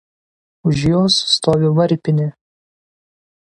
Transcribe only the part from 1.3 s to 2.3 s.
stovi varpinė.